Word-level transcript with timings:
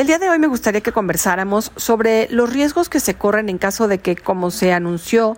El 0.00 0.06
día 0.06 0.18
de 0.18 0.30
hoy 0.30 0.38
me 0.38 0.46
gustaría 0.46 0.80
que 0.80 0.92
conversáramos 0.92 1.72
sobre 1.76 2.26
los 2.30 2.50
riesgos 2.50 2.88
que 2.88 3.00
se 3.00 3.16
corren 3.16 3.50
en 3.50 3.58
caso 3.58 3.86
de 3.86 3.98
que, 3.98 4.16
como 4.16 4.50
se 4.50 4.72
anunció 4.72 5.36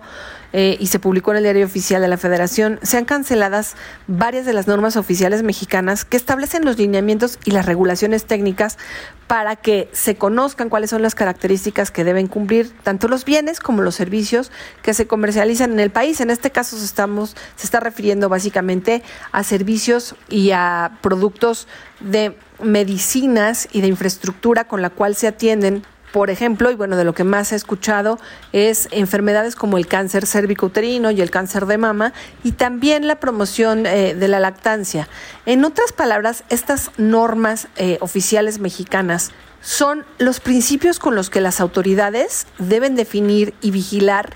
eh, 0.53 0.77
y 0.79 0.87
se 0.87 0.99
publicó 0.99 1.31
en 1.31 1.37
el 1.37 1.43
diario 1.43 1.65
oficial 1.65 2.01
de 2.01 2.07
la 2.07 2.17
Federación, 2.17 2.79
sean 2.83 3.05
canceladas 3.05 3.75
varias 4.07 4.45
de 4.45 4.53
las 4.53 4.67
normas 4.67 4.95
oficiales 4.95 5.43
mexicanas 5.43 6.05
que 6.05 6.15
establecen 6.15 6.63
los 6.63 6.77
lineamientos 6.77 7.39
y 7.43 7.51
las 7.51 7.65
regulaciones 7.65 8.25
técnicas 8.25 8.77
para 9.27 9.55
que 9.55 9.89
se 9.93 10.15
conozcan 10.15 10.69
cuáles 10.69 10.91
son 10.91 11.01
las 11.01 11.15
características 11.15 11.89
que 11.89 12.03
deben 12.03 12.27
cumplir 12.27 12.71
tanto 12.83 13.07
los 13.07 13.25
bienes 13.25 13.59
como 13.59 13.81
los 13.81 13.95
servicios 13.95 14.51
que 14.83 14.93
se 14.93 15.07
comercializan 15.07 15.71
en 15.71 15.79
el 15.79 15.89
país. 15.89 16.21
En 16.21 16.29
este 16.29 16.51
caso 16.51 16.77
estamos, 16.77 17.35
se 17.55 17.65
está 17.65 17.79
refiriendo 17.79 18.29
básicamente 18.29 19.01
a 19.31 19.43
servicios 19.43 20.15
y 20.29 20.51
a 20.51 20.99
productos 21.01 21.67
de 21.99 22.37
medicinas 22.61 23.67
y 23.71 23.81
de 23.81 23.87
infraestructura 23.87 24.65
con 24.65 24.81
la 24.81 24.91
cual 24.91 25.15
se 25.15 25.27
atienden 25.27 25.83
por 26.13 26.29
ejemplo, 26.29 26.69
y 26.69 26.75
bueno, 26.75 26.95
de 26.95 27.05
lo 27.05 27.15
que 27.15 27.23
más 27.23 27.51
he 27.51 27.55
escuchado 27.55 28.19
es 28.51 28.87
enfermedades 28.91 29.55
como 29.55 29.79
el 29.79 29.87
cáncer 29.87 30.27
cervicouterino 30.27 31.09
y 31.09 31.19
el 31.21 31.31
cáncer 31.31 31.65
de 31.65 31.79
mama 31.79 32.13
y 32.43 32.51
también 32.51 33.07
la 33.07 33.19
promoción 33.19 33.87
eh, 33.87 34.13
de 34.13 34.27
la 34.27 34.39
lactancia. 34.39 35.09
En 35.47 35.65
otras 35.65 35.91
palabras, 35.91 36.43
estas 36.49 36.91
normas 36.97 37.67
eh, 37.77 37.97
oficiales 37.99 38.59
mexicanas 38.59 39.31
son 39.61 40.05
los 40.19 40.39
principios 40.39 40.99
con 40.99 41.15
los 41.15 41.31
que 41.31 41.41
las 41.41 41.59
autoridades 41.59 42.45
deben 42.59 42.95
definir 42.95 43.55
y 43.61 43.71
vigilar 43.71 44.35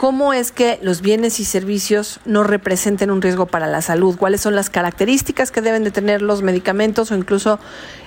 cómo 0.00 0.32
es 0.32 0.50
que 0.50 0.78
los 0.80 1.02
bienes 1.02 1.40
y 1.40 1.44
servicios 1.44 2.20
no 2.24 2.42
representen 2.42 3.10
un 3.10 3.20
riesgo 3.20 3.44
para 3.44 3.66
la 3.66 3.82
salud, 3.82 4.16
cuáles 4.16 4.40
son 4.40 4.54
las 4.54 4.70
características 4.70 5.50
que 5.50 5.60
deben 5.60 5.84
de 5.84 5.90
tener 5.90 6.22
los 6.22 6.40
medicamentos 6.40 7.10
o 7.10 7.16
incluso 7.16 7.58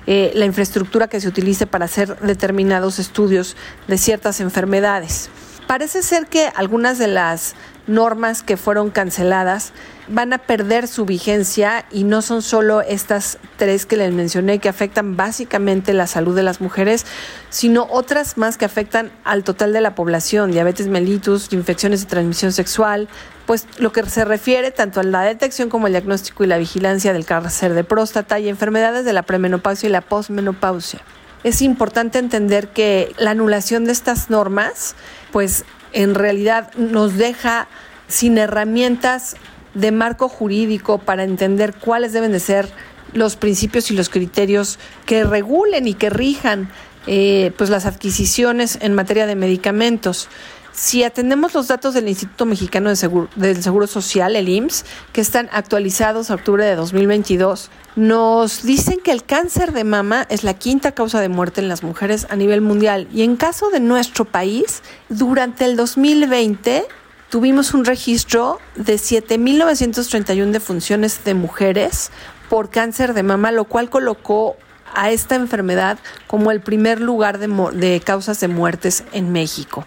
eh, 0.07 0.31
la 0.33 0.45
infraestructura 0.45 1.07
que 1.07 1.21
se 1.21 1.27
utilice 1.27 1.67
para 1.67 1.85
hacer 1.85 2.17
determinados 2.21 2.97
estudios 2.97 3.55
de 3.87 3.99
ciertas 3.99 4.39
enfermedades. 4.39 5.29
Parece 5.67 6.03
ser 6.03 6.27
que 6.27 6.51
algunas 6.55 6.97
de 6.97 7.07
las 7.07 7.55
normas 7.87 8.43
que 8.43 8.57
fueron 8.57 8.89
canceladas 8.91 9.73
van 10.07 10.33
a 10.33 10.37
perder 10.37 10.87
su 10.87 11.05
vigencia 11.05 11.85
y 11.91 12.03
no 12.03 12.21
son 12.21 12.41
solo 12.41 12.81
estas 12.81 13.37
tres 13.57 13.85
que 13.85 13.97
les 13.97 14.13
mencioné 14.13 14.59
que 14.59 14.69
afectan 14.69 15.15
básicamente 15.15 15.93
la 15.93 16.07
salud 16.07 16.35
de 16.35 16.43
las 16.43 16.61
mujeres, 16.61 17.05
sino 17.49 17.87
otras 17.89 18.37
más 18.37 18.57
que 18.57 18.65
afectan 18.65 19.11
al 19.23 19.43
total 19.43 19.73
de 19.73 19.81
la 19.81 19.95
población, 19.95 20.51
diabetes 20.51 20.87
mellitus, 20.87 21.51
infecciones 21.53 22.01
de 22.01 22.07
transmisión 22.07 22.51
sexual, 22.51 23.07
pues 23.45 23.65
lo 23.77 23.91
que 23.91 24.03
se 24.09 24.25
refiere 24.25 24.71
tanto 24.71 24.99
a 24.99 25.03
la 25.03 25.21
detección 25.21 25.69
como 25.69 25.87
el 25.87 25.93
diagnóstico 25.93 26.43
y 26.43 26.47
la 26.47 26.57
vigilancia 26.57 27.13
del 27.13 27.25
cáncer 27.25 27.73
de 27.73 27.83
próstata 27.83 28.39
y 28.39 28.49
enfermedades 28.49 29.05
de 29.05 29.13
la 29.13 29.23
premenopausia 29.23 29.87
y 29.87 29.91
la 29.91 30.01
posmenopausia. 30.01 31.01
Es 31.43 31.61
importante 31.61 32.19
entender 32.19 32.69
que 32.69 33.13
la 33.17 33.31
anulación 33.31 33.85
de 33.85 33.91
estas 33.91 34.29
normas, 34.29 34.95
pues 35.31 35.65
en 35.91 36.15
realidad 36.15 36.73
nos 36.75 37.17
deja 37.17 37.67
sin 38.07 38.37
herramientas 38.37 39.35
de 39.73 39.91
marco 39.91 40.29
jurídico 40.29 40.99
para 40.99 41.23
entender 41.23 41.73
cuáles 41.73 42.13
deben 42.13 42.31
de 42.31 42.39
ser 42.39 42.69
los 43.13 43.35
principios 43.35 43.91
y 43.91 43.95
los 43.95 44.09
criterios 44.09 44.79
que 45.05 45.23
regulen 45.23 45.87
y 45.87 45.93
que 45.93 46.09
rijan 46.09 46.69
eh, 47.05 47.51
pues 47.57 47.69
las 47.69 47.85
adquisiciones 47.85 48.77
en 48.81 48.93
materia 48.93 49.27
de 49.27 49.35
medicamentos. 49.35 50.29
Si 50.73 51.03
atendemos 51.03 51.53
los 51.53 51.67
datos 51.67 51.93
del 51.93 52.09
Instituto 52.09 52.47
Mexicano 52.47 52.89
de 52.89 52.95
Seguro, 52.95 53.29
del 53.35 53.61
Seguro 53.61 53.85
Social, 53.85 54.35
el 54.35 54.49
IMSS, 54.49 54.85
que 55.11 55.21
están 55.21 55.47
actualizados 55.51 56.31
a 56.31 56.33
octubre 56.33 56.65
de 56.65 56.75
2022, 56.75 57.69
nos 57.95 58.63
dicen 58.63 58.99
que 59.03 59.11
el 59.11 59.23
cáncer 59.23 59.71
de 59.71 59.83
mama 59.83 60.25
es 60.29 60.43
la 60.43 60.55
quinta 60.55 60.91
causa 60.91 61.21
de 61.21 61.29
muerte 61.29 61.61
en 61.61 61.67
las 61.67 61.83
mujeres 61.83 62.25
a 62.31 62.35
nivel 62.35 62.61
mundial. 62.61 63.07
Y 63.13 63.21
en 63.21 63.35
caso 63.35 63.69
de 63.69 63.79
nuestro 63.79 64.25
país, 64.25 64.81
durante 65.09 65.65
el 65.65 65.75
2020 65.75 66.87
tuvimos 67.29 67.75
un 67.75 67.85
registro 67.85 68.59
de 68.75 68.95
7.931 68.95 70.51
defunciones 70.51 71.23
de 71.23 71.35
mujeres 71.35 72.09
por 72.49 72.71
cáncer 72.71 73.13
de 73.13 73.21
mama, 73.21 73.51
lo 73.51 73.65
cual 73.65 73.91
colocó 73.91 74.55
a 74.95 75.11
esta 75.11 75.35
enfermedad 75.35 75.99
como 76.25 76.51
el 76.51 76.61
primer 76.61 76.99
lugar 76.99 77.37
de, 77.37 78.01
causas 78.03 78.39
de 78.39 78.47
muertes 78.47 79.03
en 79.11 79.31
México. 79.31 79.85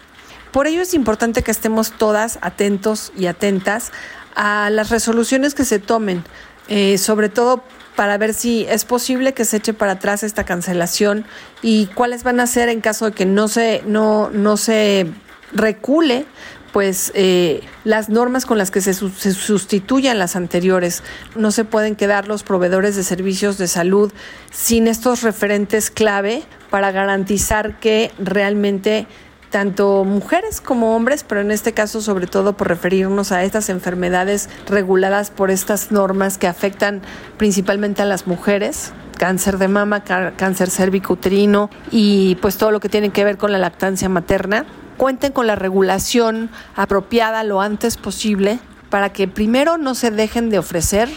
Por 0.51 0.67
ello 0.67 0.81
es 0.81 0.93
importante 0.93 1.43
que 1.43 1.51
estemos 1.51 1.91
todas 1.91 2.39
atentos 2.41 3.11
y 3.17 3.27
atentas 3.27 3.91
a 4.35 4.69
las 4.69 4.89
resoluciones 4.89 5.53
que 5.53 5.65
se 5.65 5.79
tomen, 5.79 6.23
eh, 6.67 6.97
sobre 6.97 7.29
todo 7.29 7.63
para 7.95 8.17
ver 8.19 8.35
si 8.35 8.65
es 8.69 8.85
posible 8.85 9.33
que 9.33 9.43
se 9.43 9.57
eche 9.57 9.73
para 9.73 9.93
atrás 9.93 10.21
esta 10.21 10.45
cancelación 10.45 11.25
y 11.63 11.87
cuáles 11.87 12.23
van 12.23 12.39
a 12.39 12.45
ser 12.45 12.69
en 12.69 12.79
caso 12.79 13.05
de 13.05 13.11
que 13.13 13.25
no 13.25 13.47
se, 13.47 13.81
no, 13.87 14.29
no 14.29 14.55
se 14.55 15.07
recule 15.51 16.25
pues 16.71 17.11
eh, 17.15 17.61
las 17.85 18.09
normas 18.09 18.45
con 18.45 18.59
las 18.59 18.69
que 18.69 18.81
se, 18.81 18.93
se, 18.93 19.31
sustituyan 19.31 20.19
las 20.19 20.35
anteriores. 20.35 21.01
No 21.35 21.49
se 21.49 21.65
pueden 21.65 21.95
quedar 21.95 22.27
los 22.27 22.43
proveedores 22.43 22.95
de 22.95 23.03
servicios 23.03 23.57
de 23.57 23.67
salud 23.67 24.13
sin 24.51 24.87
estos 24.87 25.23
referentes 25.23 25.89
clave 25.89 26.43
para 26.69 26.91
garantizar 26.91 27.79
que 27.79 28.11
realmente 28.19 29.07
tanto 29.49 30.03
mujeres 30.03 30.61
como 30.61 30.95
hombres, 30.95 31.23
pero 31.23 31.41
en 31.41 31.51
este 31.51 31.73
caso 31.73 32.01
sobre 32.01 32.27
todo 32.27 32.53
por 32.53 32.67
referirnos 32.67 33.31
a 33.31 33.43
estas 33.43 33.69
enfermedades 33.69 34.49
reguladas 34.67 35.31
por 35.31 35.51
estas 35.51 35.91
normas 35.91 36.37
que 36.37 36.47
afectan 36.47 37.01
principalmente 37.37 38.01
a 38.01 38.05
las 38.05 38.27
mujeres, 38.27 38.93
cáncer 39.17 39.57
de 39.57 39.67
mama, 39.67 40.03
cáncer 40.03 40.69
cervicouterino 40.69 41.69
y 41.91 42.35
pues 42.35 42.57
todo 42.57 42.71
lo 42.71 42.79
que 42.79 42.89
tiene 42.89 43.09
que 43.09 43.23
ver 43.23 43.37
con 43.37 43.51
la 43.51 43.57
lactancia 43.57 44.09
materna 44.09 44.65
cuenten 44.97 45.31
con 45.31 45.47
la 45.47 45.55
regulación 45.55 46.49
apropiada 46.75 47.43
lo 47.43 47.61
antes 47.61 47.97
posible 47.97 48.59
para 48.89 49.11
que 49.11 49.27
primero 49.27 49.77
no 49.77 49.95
se 49.95 50.11
dejen 50.11 50.49
de 50.49 50.59
ofrecer 50.59 51.09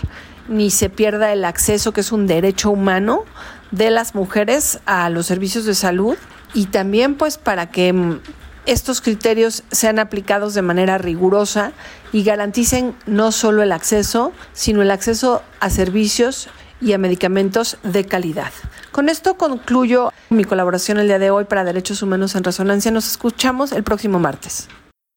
ni 0.49 0.71
se 0.71 0.91
pierda 0.91 1.33
el 1.33 1.45
acceso, 1.45 1.93
que 1.93 2.01
es 2.01 2.11
un 2.11 2.27
derecho 2.27 2.71
humano 2.71 3.25
de 3.71 3.91
las 3.91 4.15
mujeres 4.15 4.81
a 4.85 5.09
los 5.09 5.27
servicios 5.27 5.65
de 5.65 5.75
salud 5.75 6.17
y 6.55 6.67
también 6.67 7.15
pues 7.15 7.39
para 7.39 7.71
que 7.71 7.93
mm, 7.93 8.21
estos 8.67 9.01
criterios 9.01 9.65
sean 9.71 9.99
aplicados 9.99 10.55
de 10.55 10.63
manera 10.63 10.99
rigurosa 10.99 11.73
y 12.13 12.23
garanticen 12.23 12.95
no 13.07 13.33
solo 13.33 13.63
el 13.63 13.73
acceso, 13.73 14.33
sino 14.53 14.83
el 14.83 14.91
acceso 14.91 15.43
a 15.61 15.71
servicios 15.71 16.49
y 16.81 16.93
a 16.93 16.99
medicamentos 16.99 17.79
de 17.83 18.05
calidad. 18.05 18.53
Con 18.93 19.09
esto 19.09 19.37
concluyo 19.37 20.13
mi 20.31 20.45
colaboración 20.45 20.99
el 20.99 21.07
día 21.07 21.19
de 21.19 21.31
hoy 21.31 21.45
para 21.45 21.65
Derechos 21.65 22.03
Humanos 22.03 22.35
en 22.35 22.45
Resonancia. 22.45 22.91
Nos 22.91 23.09
escuchamos 23.09 23.73
el 23.73 23.83
próximo 23.83 24.19
martes. 24.19 24.69